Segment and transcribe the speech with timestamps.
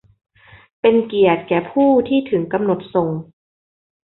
[0.81, 3.09] เป็นเกียรติแก่ผู้ที่ถึงกำหนดส่ง!